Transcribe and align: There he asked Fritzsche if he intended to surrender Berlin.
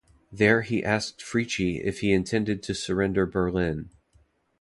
There 0.31 0.63
he 0.63 0.83
asked 0.83 1.19
Fritzsche 1.21 1.79
if 1.79 1.99
he 1.99 2.11
intended 2.11 2.63
to 2.63 2.73
surrender 2.73 3.27
Berlin. 3.27 3.91